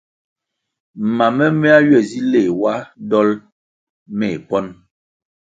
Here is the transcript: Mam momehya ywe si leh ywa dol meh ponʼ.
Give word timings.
Mam 1.17 1.35
momehya 1.49 1.77
ywe 1.87 1.99
si 2.09 2.19
leh 2.31 2.47
ywa 2.53 2.73
dol 3.09 3.29
meh 4.17 4.37
ponʼ. 4.47 4.69